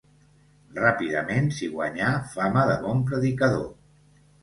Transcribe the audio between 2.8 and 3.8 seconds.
bon predicador.